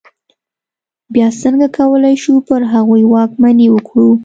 [1.13, 4.09] بیا څنګه کولای شو پر هغوی واکمني وکړو.